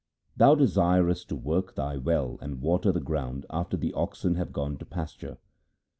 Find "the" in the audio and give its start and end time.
2.91-2.99, 3.77-3.93